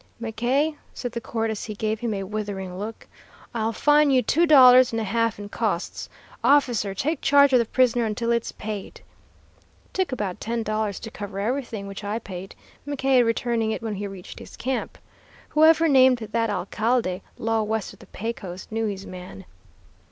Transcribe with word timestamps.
"'McKay,' 0.19 0.77
said 0.95 1.11
the 1.11 1.21
court 1.21 1.51
as 1.51 1.65
he 1.65 1.75
gave 1.75 1.99
him 1.99 2.11
a 2.15 2.23
withering 2.23 2.75
look, 2.79 3.05
'I'll 3.53 3.71
fine 3.71 4.09
you 4.09 4.23
two 4.23 4.47
dollars 4.47 4.91
and 4.91 4.99
a 4.99 5.03
half 5.03 5.37
and 5.37 5.51
costs. 5.51 6.09
Officer, 6.43 6.95
take 6.95 7.21
charge 7.21 7.53
of 7.53 7.59
the 7.59 7.65
prisoner 7.65 8.03
until 8.05 8.31
it's 8.31 8.51
paid!' 8.51 8.95
It 9.85 9.93
took 9.93 10.11
about 10.11 10.41
ten 10.41 10.63
dollars 10.63 10.99
to 11.01 11.11
cover 11.11 11.39
everything, 11.39 11.85
which 11.85 12.03
I 12.03 12.17
paid, 12.17 12.55
McKay 12.87 13.23
returning 13.23 13.69
it 13.69 13.83
when 13.83 13.93
he 13.93 14.07
reached 14.07 14.39
his 14.39 14.57
camp. 14.57 14.97
Whoever 15.49 15.87
named 15.87 16.17
that 16.31 16.49
alcalde 16.49 17.21
'Law 17.37 17.61
west 17.61 17.93
of 17.93 17.99
the 17.99 18.07
Pecos' 18.07 18.69
knew 18.71 18.87
his 18.87 19.05
man." 19.05 19.45